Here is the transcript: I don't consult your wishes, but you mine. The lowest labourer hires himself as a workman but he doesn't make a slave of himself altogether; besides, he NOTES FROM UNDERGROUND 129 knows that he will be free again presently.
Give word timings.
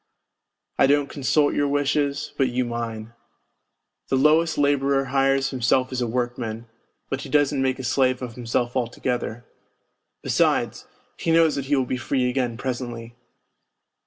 I 0.79 0.87
don't 0.87 1.11
consult 1.11 1.53
your 1.53 1.67
wishes, 1.67 2.33
but 2.35 2.49
you 2.49 2.65
mine. 2.65 3.13
The 4.09 4.15
lowest 4.15 4.57
labourer 4.57 5.05
hires 5.13 5.51
himself 5.51 5.91
as 5.91 6.01
a 6.01 6.07
workman 6.07 6.65
but 7.11 7.21
he 7.21 7.29
doesn't 7.29 7.61
make 7.61 7.77
a 7.77 7.83
slave 7.83 8.23
of 8.23 8.33
himself 8.33 8.75
altogether; 8.75 9.45
besides, 10.23 10.87
he 11.17 11.29
NOTES 11.29 11.29
FROM 11.29 11.31
UNDERGROUND 11.35 11.37
129 11.37 11.43
knows 11.43 11.55
that 11.55 11.65
he 11.65 11.75
will 11.75 11.85
be 11.85 11.97
free 11.97 12.27
again 12.31 12.57
presently. 12.57 13.13